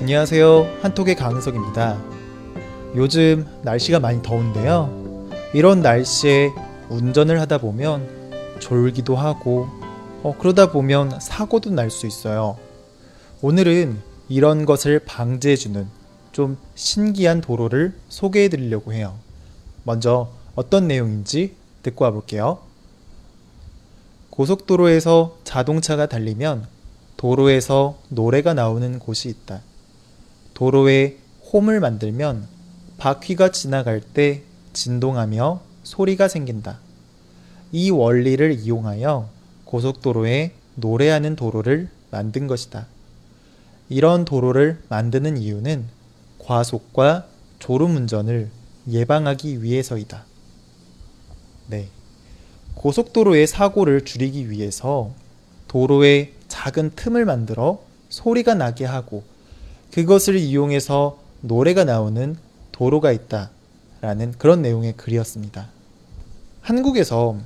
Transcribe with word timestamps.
안녕하세요. 0.00 0.78
한톡의 0.82 1.14
강은석입니다. 1.14 2.02
요즘 2.96 3.46
날씨가 3.62 4.00
많이 4.00 4.20
더운데요. 4.22 5.28
이런 5.54 5.80
날씨에 5.80 6.50
운전을 6.88 7.40
하다 7.40 7.58
보면 7.58 8.58
졸기도 8.58 9.14
하고, 9.14 9.68
어, 10.22 10.34
그러다 10.38 10.72
보면 10.72 11.20
사고도 11.20 11.70
날 11.70 11.90
수 11.90 12.06
있어요. 12.06 12.56
오늘은 13.42 14.00
이런 14.28 14.66
것을 14.66 14.98
방지해주는 15.00 15.86
좀 16.32 16.56
신기한 16.74 17.40
도로를 17.40 17.94
소개해 18.08 18.48
드리려고 18.48 18.92
해요. 18.92 19.14
먼저 19.84 20.30
어떤 20.56 20.88
내용인지 20.88 21.54
듣고 21.82 22.04
와볼게요. 22.06 22.58
고속도로에서 24.30 25.38
자동차가 25.44 26.06
달리면 26.06 26.66
도로에서 27.16 27.98
노래가 28.08 28.54
나오는 28.54 28.98
곳이 28.98 29.28
있다. 29.28 29.60
도로에 30.54 31.16
홈을 31.52 31.80
만들면 31.80 32.46
바퀴가 32.98 33.50
지나갈 33.50 34.00
때 34.00 34.42
진동하며 34.72 35.60
소리가 35.82 36.28
생긴다. 36.28 36.78
이 37.72 37.90
원리를 37.90 38.60
이용하여 38.60 39.28
고속도로에 39.64 40.52
노래하는 40.76 41.36
도로를 41.36 41.88
만든 42.10 42.46
것이다. 42.46 42.86
이런 43.88 44.24
도로를 44.24 44.82
만드는 44.88 45.36
이유는 45.36 45.86
과속과 46.38 47.26
졸음운전을 47.58 48.50
예방하기 48.88 49.62
위해서이다. 49.62 50.24
네. 51.68 51.88
고속도로의 52.74 53.46
사고를 53.46 54.04
줄이기 54.04 54.50
위해서 54.50 55.12
도로에 55.68 56.32
작은 56.48 56.92
틈을 56.96 57.24
만들어 57.24 57.80
소리가 58.08 58.54
나게 58.54 58.84
하고 58.84 59.22
그것을 59.92 60.36
이용해서 60.36 61.18
노래가 61.42 61.84
나오는 61.84 62.36
도로가 62.72 63.12
있다. 63.12 63.50
라는 64.00 64.32
그런 64.36 64.62
내용의 64.62 64.94
글이었습니다. 64.96 65.68
한국에서 66.60 67.36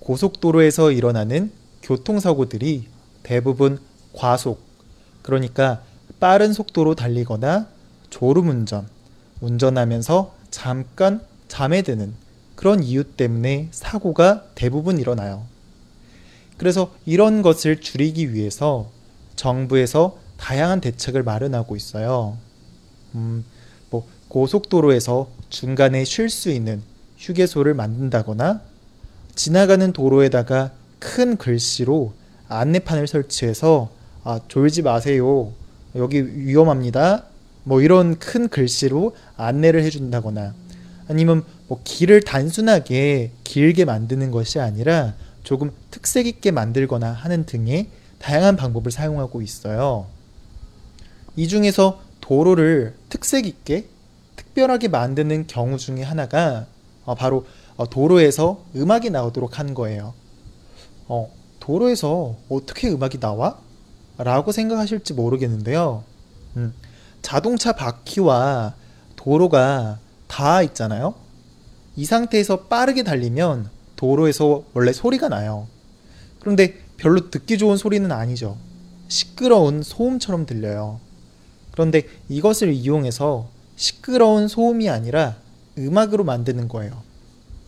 고속도로에서 0.00 0.90
일어나는 0.90 1.50
교통사고들이 1.82 2.88
대부분 3.22 3.78
과속, 4.12 4.60
그러니까 5.22 5.82
빠른 6.20 6.52
속도로 6.52 6.94
달리거나 6.94 7.68
졸음운전, 8.10 8.86
운전하면서 9.40 10.34
잠깐 10.50 11.22
잠에 11.48 11.82
드는 11.82 12.14
그런 12.54 12.82
이유 12.82 13.04
때문에 13.04 13.68
사고가 13.70 14.44
대부분 14.54 14.98
일어나요. 14.98 15.44
그래서 16.58 16.92
이런 17.06 17.42
것을 17.42 17.80
줄이기 17.80 18.34
위해서 18.34 18.90
정부에서 19.36 20.18
다양한 20.36 20.80
대책을 20.80 21.22
마련하고 21.22 21.76
있어요. 21.76 22.36
음, 23.14 23.44
뭐 23.90 24.06
고속도로에서 24.28 25.28
중간에 25.48 26.04
쉴 26.04 26.28
수 26.28 26.50
있는 26.50 26.82
휴게소를 27.18 27.74
만든다거나 27.74 28.60
지나가는 29.34 29.92
도로에다가 29.92 30.72
큰 30.98 31.36
글씨로 31.36 32.12
안내판을 32.48 33.06
설치해서 33.06 33.90
아, 34.22 34.40
졸지 34.48 34.82
마세요. 34.82 35.52
여기 35.94 36.22
위험합니다. 36.22 37.24
뭐 37.64 37.80
이런 37.80 38.18
큰 38.18 38.48
글씨로 38.48 39.16
안내를 39.36 39.82
해준다거나 39.82 40.54
아니면 41.08 41.44
뭐 41.68 41.80
길을 41.84 42.22
단순하게 42.22 43.32
길게 43.44 43.84
만드는 43.84 44.30
것이 44.30 44.60
아니라 44.60 45.14
조금 45.42 45.70
특색 45.90 46.26
있게 46.26 46.50
만들거나 46.50 47.12
하는 47.12 47.44
등의 47.44 47.88
다양한 48.18 48.56
방법을 48.56 48.90
사용하고 48.90 49.42
있어요. 49.42 50.06
이 51.36 51.48
중에서 51.48 52.00
도로를 52.20 52.94
특색 53.08 53.46
있게 53.46 53.88
특별하게 54.36 54.88
만드는 54.88 55.46
경우 55.46 55.76
중에 55.76 56.02
하나가 56.02 56.66
어, 57.04 57.14
바로 57.14 57.46
어, 57.76 57.88
도로에서 57.88 58.64
음악이 58.76 59.10
나오도록 59.10 59.58
한 59.58 59.74
거예요. 59.74 60.14
어, 61.06 61.30
도로에서 61.60 62.36
어떻게 62.48 62.88
음악이 62.88 63.18
나와? 63.18 63.58
라고 64.16 64.52
생각하실지 64.52 65.14
모르겠는데요. 65.14 66.04
음, 66.56 66.72
자동차 67.20 67.72
바퀴와 67.72 68.74
도로가 69.16 69.98
다 70.28 70.62
있잖아요. 70.62 71.14
이 71.96 72.04
상태에서 72.04 72.62
빠르게 72.62 73.02
달리면 73.02 73.70
도로에서 73.96 74.64
원래 74.72 74.92
소리가 74.92 75.28
나요. 75.28 75.66
그런데 76.40 76.78
별로 76.96 77.30
듣기 77.30 77.58
좋은 77.58 77.76
소리는 77.76 78.10
아니죠. 78.12 78.56
시끄러운 79.08 79.82
소음처럼 79.82 80.46
들려요. 80.46 81.00
그런데 81.74 82.02
이것을 82.28 82.72
이용해서 82.72 83.50
시끄러운 83.74 84.46
소음이 84.46 84.88
아니라 84.88 85.34
음악으로 85.76 86.22
만드는 86.22 86.68
거예요. 86.68 87.02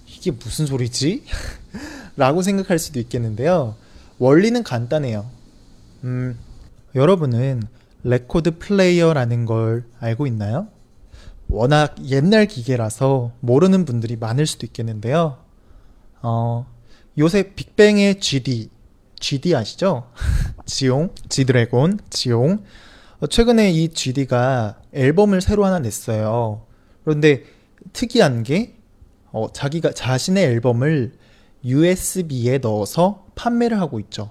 이게 0.06 0.30
무슨 0.30 0.64
소리지? 0.64 1.24
라고 2.16 2.40
생각할 2.42 2.78
수도 2.78 3.00
있겠는데요. 3.00 3.74
원리는 4.18 4.62
간단해요. 4.62 5.28
음, 6.04 6.38
여러분은 6.94 7.64
레코드 8.04 8.58
플레이어라는 8.58 9.44
걸 9.44 9.84
알고 9.98 10.28
있나요? 10.28 10.68
워낙 11.48 11.96
옛날 12.04 12.46
기계라서 12.46 13.32
모르는 13.40 13.84
분들이 13.84 14.14
많을 14.14 14.46
수도 14.46 14.66
있겠는데요. 14.66 15.38
어, 16.22 16.66
요새 17.18 17.54
빅뱅의 17.54 18.20
GD, 18.20 18.70
GD 19.18 19.56
아시죠? 19.56 20.08
지용, 20.64 21.10
지드래곤, 21.28 21.98
지용. 22.08 22.62
어, 23.18 23.26
최근에 23.26 23.70
이 23.70 23.88
GD가 23.88 24.80
앨범을 24.92 25.40
새로 25.40 25.64
하나 25.64 25.78
냈어요. 25.78 26.66
그런데 27.04 27.44
특이한 27.92 28.42
게 28.42 28.76
어, 29.32 29.50
자기가 29.52 29.92
자신의 29.92 30.44
앨범을 30.44 31.14
USB에 31.64 32.58
넣어서 32.58 33.26
판매를 33.34 33.80
하고 33.80 34.00
있죠. 34.00 34.30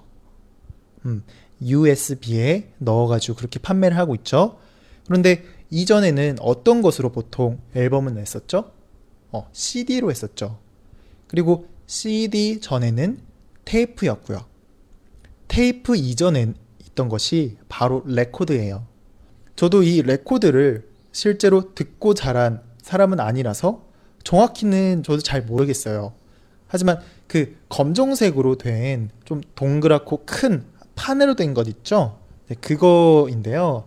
음, 1.04 1.24
USB에 1.62 2.72
넣어가지고 2.78 3.36
그렇게 3.36 3.58
판매를 3.58 3.96
하고 3.96 4.14
있죠. 4.14 4.58
그런데 5.06 5.44
이전에는 5.70 6.36
어떤 6.40 6.82
것으로 6.82 7.10
보통 7.10 7.60
앨범을 7.74 8.14
냈었죠? 8.14 8.70
어, 9.32 9.48
CD로 9.52 10.10
했었죠. 10.10 10.58
그리고 11.26 11.66
CD 11.86 12.60
전에는 12.60 13.20
테이프였고요. 13.64 14.44
테이프 15.48 15.96
이전에 15.96 16.54
있던 16.96 17.08
것이 17.08 17.58
바로 17.68 18.02
레코드예요. 18.06 18.86
저도 19.54 19.82
이 19.82 20.02
레코드를 20.02 20.88
실제로 21.12 21.74
듣고 21.74 22.14
자란 22.14 22.62
사람은 22.82 23.20
아니라서 23.20 23.84
정확히는 24.24 25.02
저도 25.04 25.20
잘 25.22 25.42
모르겠어요. 25.42 26.12
하지만 26.66 26.98
그 27.28 27.56
검정색으로 27.68 28.56
된 28.56 29.10
좀 29.24 29.40
동그랗고 29.54 30.22
큰 30.26 30.64
판으로 30.96 31.34
된 31.36 31.54
것 31.54 31.68
있죠? 31.68 32.18
네, 32.48 32.56
그거인데요. 32.60 33.84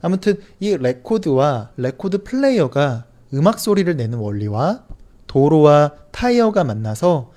아무튼 0.00 0.36
이 0.60 0.76
레코드와 0.76 1.70
레코드 1.76 2.22
플레이어가 2.22 3.04
음악 3.34 3.58
소리를 3.58 3.94
내는 3.96 4.18
원리와 4.18 4.84
도로와 5.26 5.92
타이어가 6.10 6.64
만나서 6.64 7.32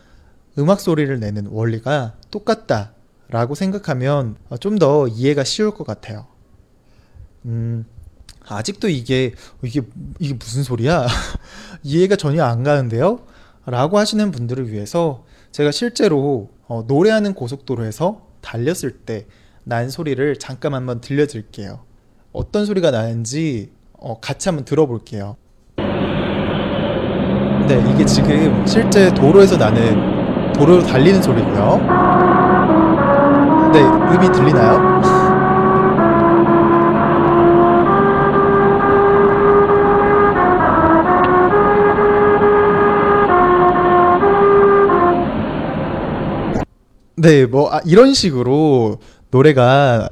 음악 0.58 0.80
소리를 0.80 1.20
내는 1.20 1.48
원리가 1.48 2.16
똑같다 2.32 2.94
라고 3.30 3.56
생각하면 3.56 4.36
좀 4.60 4.78
더 4.80 5.08
이해가 5.08 5.44
쉬울 5.44 5.72
것 5.72 5.86
같아요. 5.86 6.26
음, 7.46 7.86
아직도 8.48 8.90
이게 8.90 9.34
이게 9.64 9.82
이게 10.20 10.34
무슨 10.34 10.64
소리야? 10.64 11.08
이해가 11.84 12.16
전혀 12.16 12.44
안 12.44 12.64
가는데요? 12.64 13.22
라고 13.66 13.98
하시는 13.98 14.32
분들을 14.32 14.72
위해서 14.72 15.26
제가 15.52 15.72
실제로 15.72 16.50
어, 16.68 16.84
노래하는 16.88 17.34
고속도로에서 17.34 18.22
달렸을 18.42 18.92
때 19.06 19.26
난 19.68 19.90
소리를 19.90 20.38
잠깐 20.38 20.76
한번 20.76 21.02
들려드릴게요. 21.02 21.80
어떤 22.32 22.68
소리가 22.68 22.92
나는지 22.92 23.72
어, 23.94 24.20
같이 24.20 24.48
한번 24.48 24.64
들어볼게요. 24.64 25.38
네, 27.68 27.84
이게 27.92 28.06
지금 28.06 28.66
실제 28.68 29.12
도로에서 29.12 29.58
나는 29.58 30.54
도로로 30.54 30.84
달리는 30.86 31.20
소리고요. 31.22 32.35
네, 34.10 34.16
음이 34.16 34.32
들리나요? 34.32 34.96
네, 47.18 47.46
뭐 47.46 47.74
아, 47.74 47.80
이런 47.86 48.14
식으로 48.14 49.00
노래가 49.32 50.10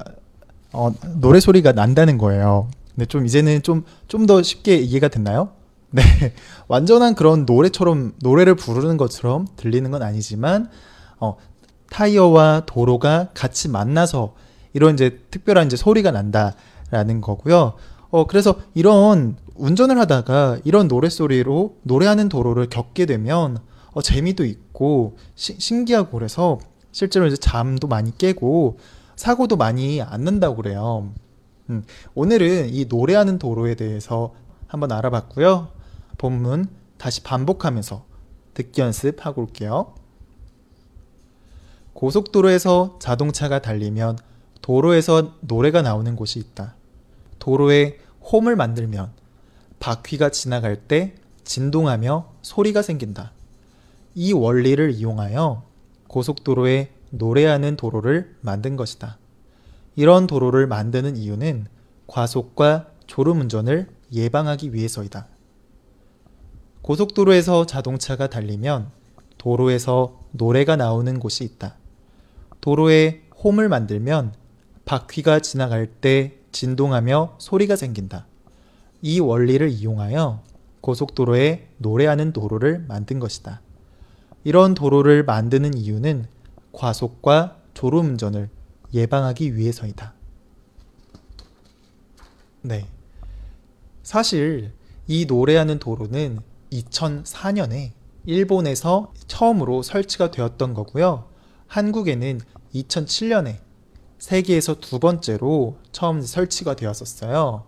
어, 0.72 0.92
노래 1.20 1.38
소리가 1.40 1.72
난다는 1.72 2.18
거예요. 2.18 2.68
근데 2.94 3.06
좀 3.06 3.26
이제는 3.26 3.62
좀 3.62 3.84
좀 4.08 4.26
더 4.26 4.42
쉽게 4.42 4.76
이해가 4.76 5.08
됐나요? 5.08 5.50
네, 5.90 6.02
완전한 6.68 7.14
그런 7.14 7.44
노래처럼 7.44 8.12
노래를 8.22 8.54
부르는 8.56 8.96
것처럼 8.96 9.46
들리는 9.56 9.90
건 9.90 10.02
아니지만 10.02 10.68
어, 11.20 11.36
타이어와 11.94 12.64
도로가 12.66 13.28
같이 13.34 13.68
만나서 13.68 14.34
이런 14.72 14.94
이제 14.94 15.20
특별한 15.30 15.66
이제 15.66 15.76
소리가 15.76 16.10
난다라는 16.10 17.20
거고요. 17.20 17.74
어, 18.10 18.26
그래서 18.26 18.56
이런 18.74 19.36
운전을 19.54 19.96
하다가 20.00 20.58
이런 20.64 20.88
노랫소리로 20.88 21.76
노래하는 21.82 22.28
도로를 22.28 22.68
겪게 22.68 23.06
되면 23.06 23.58
어, 23.92 24.02
재미도 24.02 24.44
있고 24.44 25.16
시- 25.36 25.60
신기하고 25.60 26.10
그래서 26.10 26.58
실제로 26.90 27.28
이제 27.28 27.36
잠도 27.36 27.86
많이 27.86 28.16
깨고 28.18 28.78
사고도 29.14 29.56
많이 29.56 30.02
안 30.02 30.24
난다고 30.24 30.56
그래요. 30.56 31.12
음, 31.70 31.84
오늘은 32.16 32.74
이 32.74 32.86
노래하는 32.88 33.38
도로에 33.38 33.76
대해서 33.76 34.34
한번 34.66 34.90
알아봤고요. 34.90 35.68
본문 36.18 36.66
다시 36.98 37.22
반복하면서 37.22 38.04
듣기 38.54 38.80
연습하고 38.80 39.42
올게요. 39.42 39.94
고속도로에서 42.04 42.98
자동차가 42.98 43.62
달리면 43.62 44.18
도로에서 44.60 45.36
노래가 45.40 45.80
나오는 45.80 46.16
곳이 46.16 46.38
있다. 46.38 46.74
도로에 47.38 47.98
홈을 48.30 48.56
만들면 48.56 49.10
바퀴가 49.80 50.28
지나갈 50.28 50.76
때 50.76 51.14
진동하며 51.44 52.30
소리가 52.42 52.82
생긴다. 52.82 53.32
이 54.14 54.34
원리를 54.34 54.92
이용하여 54.92 55.62
고속도로에 56.08 56.90
노래하는 57.08 57.76
도로를 57.76 58.36
만든 58.42 58.76
것이다. 58.76 59.16
이런 59.96 60.26
도로를 60.26 60.66
만드는 60.66 61.16
이유는 61.16 61.68
과속과 62.06 62.88
졸음운전을 63.06 63.88
예방하기 64.12 64.74
위해서이다. 64.74 65.26
고속도로에서 66.82 67.64
자동차가 67.64 68.28
달리면 68.28 68.90
도로에서 69.38 70.20
노래가 70.32 70.76
나오는 70.76 71.18
곳이 71.18 71.44
있다. 71.44 71.78
도로에 72.64 73.20
홈을 73.44 73.68
만들면 73.68 74.32
바퀴가 74.86 75.40
지나갈 75.40 75.86
때 75.86 76.38
진동하며 76.50 77.36
소리가 77.38 77.76
생긴다. 77.76 78.26
이 79.02 79.20
원리를 79.20 79.68
이용하여 79.68 80.42
고속도로에 80.80 81.68
노래하는 81.76 82.32
도로를 82.32 82.86
만든 82.88 83.18
것이다. 83.18 83.60
이런 84.44 84.72
도로를 84.72 85.24
만드는 85.26 85.74
이유는 85.76 86.24
과속과 86.72 87.58
졸음운전을 87.74 88.48
예방하기 88.94 89.56
위해서이다. 89.56 90.14
네. 92.62 92.86
사실 94.02 94.72
이 95.06 95.26
노래하는 95.26 95.78
도로는 95.78 96.38
2004년에 96.72 97.90
일본에서 98.24 99.12
처음으로 99.26 99.82
설치가 99.82 100.30
되었던 100.30 100.72
거고요. 100.72 101.33
한국에는 101.74 102.40
2007년에 102.72 103.56
세계에서 104.18 104.76
두 104.78 105.00
번째로 105.00 105.76
처음 105.90 106.22
설치가 106.22 106.76
되었었어요. 106.76 107.64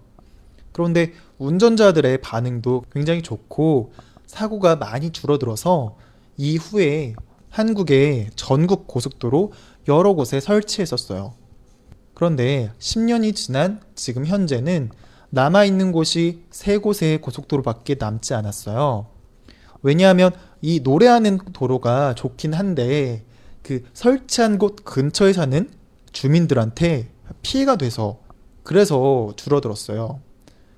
그런데 0.70 1.12
운전자들의 1.38 2.20
반응도 2.20 2.84
굉장히 2.92 3.20
좋고 3.20 3.92
사고가 4.26 4.76
많이 4.76 5.10
줄어들어서 5.10 5.96
이후에 6.36 7.16
한국의 7.50 8.30
전국 8.36 8.86
고속도로 8.86 9.52
여러 9.88 10.12
곳에 10.12 10.38
설치했었어요. 10.38 11.34
그런데 12.14 12.70
10년이 12.78 13.34
지난 13.34 13.80
지금 13.96 14.24
현재는 14.24 14.90
남아있는 15.30 15.90
곳이 15.90 16.44
세 16.52 16.78
곳의 16.78 17.20
고속도로밖에 17.20 17.96
남지 17.98 18.34
않았어요. 18.34 19.08
왜냐하면 19.82 20.30
이 20.62 20.78
노래하는 20.78 21.38
도로가 21.52 22.14
좋긴 22.14 22.54
한데 22.54 23.25
그 23.66 23.82
설치한 23.94 24.58
곳 24.58 24.84
근처에 24.84 25.32
사는 25.32 25.68
주민들한테 26.12 27.08
피해가 27.42 27.74
돼서 27.74 28.20
그래서 28.62 29.32
줄어들었어요. 29.34 30.20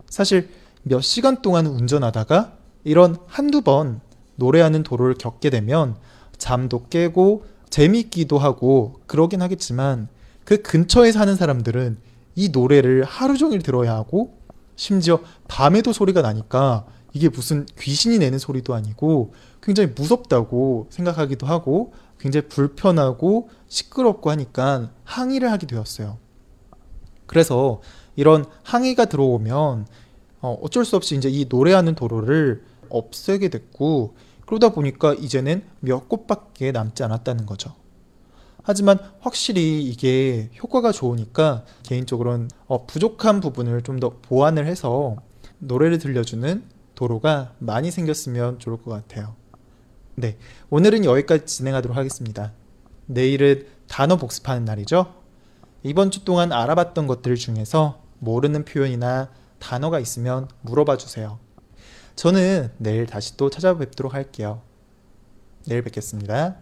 사실 0.09 0.49
몇 0.85 1.03
시간 1.03 1.43
동안 1.43 1.67
운전하다가 1.67 2.55
이런 2.85 3.19
한두 3.27 3.61
번 3.61 4.01
노래하는 4.37 4.85
도로를 4.85 5.17
겪게 5.17 5.51
되면 5.51 5.97
잠도 6.39 6.87
깨고 6.89 7.45
재미있기도 7.69 8.39
하고 8.39 9.01
그러긴 9.07 9.43
하겠지만 9.43 10.09
그 10.47 10.63
근처에 10.63 11.13
사는 11.13 11.37
사람들은 11.37 11.99
이 12.37 12.49
노래를 12.49 13.05
하루 13.05 13.37
종일 13.37 13.61
들어야 13.61 13.97
하고 13.97 14.39
심지어 14.77 15.21
밤에도 15.47 15.93
소리가 15.93 16.23
나니까 16.23 16.87
이게 17.13 17.29
무슨 17.29 17.67
귀신이 17.79 18.19
내는 18.19 18.39
소리도 18.39 18.73
아니고 18.73 19.35
굉장히 19.63 19.93
무섭다고 19.95 20.87
생각하기도 20.89 21.47
하고 21.47 21.93
굉장히 22.19 22.49
불편하고 22.49 23.49
시끄럽고 23.69 24.31
하니까 24.31 24.91
항의를 25.05 25.51
하게 25.51 25.67
되었어요. 25.67 26.19
그래서 27.27 27.81
이런 28.17 28.45
항의가 28.65 29.05
들어오면 29.05 29.87
어, 30.41 30.59
어쩔 30.63 30.85
수 30.85 30.97
없이 30.97 31.17
이제 31.17 31.29
이 31.29 31.47
노래하는 31.49 31.95
도로를 31.95 32.65
없애게 32.89 33.49
됐고 33.49 34.17
그러다 34.47 34.71
보니까 34.71 35.15
이제는 35.15 35.63
몇 35.81 36.09
곳밖에 36.09 36.73
남지 36.73 37.03
않았다는 37.03 37.45
거죠. 37.47 37.75
하지만 38.63 38.99
확실히 39.21 39.83
이게 39.83 40.51
효과가 40.63 40.93
좋으니까 40.93 41.65
개인적으로는 41.83 42.49
어, 42.67 42.87
부족한 42.87 43.41
부분을 43.41 43.83
좀 43.83 44.01
더 44.01 44.11
보완을 44.23 44.67
해서 44.67 45.17
노래를 45.59 45.99
들려주는 45.99 46.63
도로가 46.95 47.55
많이 47.59 47.91
생겼으면 47.91 48.59
좋을 48.59 48.83
것 48.83 48.91
같아요. 48.91 49.35
네, 50.19 50.37
오늘은 50.71 51.05
여기까지 51.05 51.47
진행하도록 51.47 51.97
하겠습니다. 51.97 52.53
내일은 53.07 53.69
단어 53.87 54.17
복습하는 54.17 54.65
날이죠. 54.65 55.15
이번 55.85 56.11
주 56.11 56.25
동안 56.25 56.51
알아봤던 56.51 57.07
것들 57.07 57.37
중에서 57.37 58.03
모르는 58.19 58.65
표현이나 58.65 59.31
단어가 59.61 60.01
있으면 60.01 60.49
물어봐 60.63 60.97
주세요. 60.97 61.39
저는 62.17 62.73
내일 62.79 63.07
다시 63.07 63.37
또 63.37 63.49
찾아뵙도록 63.49 64.13
할게요. 64.13 64.63
내일 65.67 65.83
뵙겠습니다. 65.83 66.57